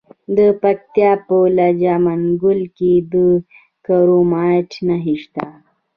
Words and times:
د 0.37 0.39
پکتیا 0.61 1.11
په 1.27 1.37
لجه 1.57 1.95
منګل 2.05 2.61
کې 2.77 2.93
د 3.13 3.15
کرومایټ 3.85 4.71
نښې 4.87 5.15
شته. 5.23 5.45